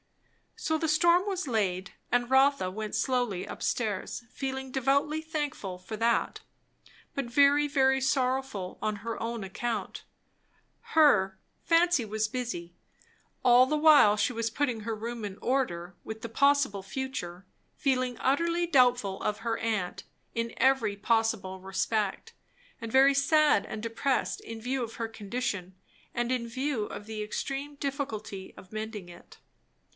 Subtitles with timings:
[0.55, 5.95] So the storm was laid; and Rotha went slowly up stairs, feeling devoutly thankful for
[5.97, 6.41] that,
[7.15, 10.03] but very, very sorrowful on her own account.
[10.95, 12.75] Her, fancy was busy,
[13.43, 17.45] all the while she was putting her room in order, with the possible future;
[17.75, 20.03] feeling utterly doubtful of her aunt,
[20.35, 22.33] in every possible respect,
[22.79, 25.75] and very sad and depressed in view of her condition
[26.13, 29.37] and in view of the extreme difficulty of mending it.